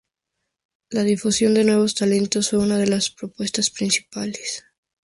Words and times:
La 0.89 1.03
difusión 1.03 1.53
de 1.53 1.63
nuevos 1.63 1.93
talentos 1.93 2.49
fue 2.49 2.57
una 2.57 2.79
de 2.79 2.87
las 2.87 3.11
propuestas 3.11 3.69
principales. 3.69 4.65